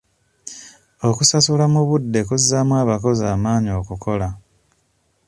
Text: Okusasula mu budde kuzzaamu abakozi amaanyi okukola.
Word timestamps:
Okusasula 1.09 1.65
mu 1.73 1.81
budde 1.89 2.19
kuzzaamu 2.27 2.73
abakozi 2.83 3.23
amaanyi 3.35 3.71
okukola. 3.81 4.27